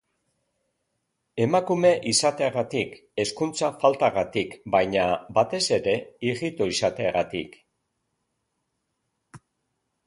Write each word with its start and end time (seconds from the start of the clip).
Emakume 1.43 1.91
izateagatik, 2.11 2.95
hezkuntza 3.25 3.69
faltagatik 3.83 4.57
baina 4.77 5.05
batez 5.41 5.63
ere, 5.79 5.95
ijito 6.33 6.69
izateagatik. 6.77 7.59